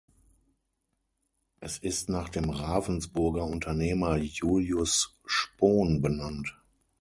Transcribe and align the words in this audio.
Es 1.59 1.77
ist 1.77 2.09
nach 2.09 2.29
dem 2.29 2.49
Ravensburger 2.49 3.43
Unternehmer 3.45 4.17
Julius 4.17 5.15
Spohn 5.27 6.01
benannt. 6.01 6.57